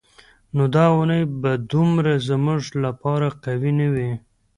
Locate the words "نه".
3.79-3.87